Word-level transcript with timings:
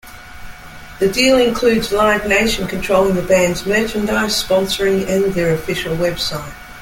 The 0.99 1.11
deal 1.11 1.37
includes 1.37 1.91
Live 1.91 2.27
Nation 2.27 2.65
controlling 2.67 3.13
the 3.13 3.21
band's 3.21 3.67
merchandise, 3.67 4.31
sponsoring 4.43 5.07
and 5.07 5.31
their 5.35 5.53
official 5.53 5.95
website. 5.95 6.55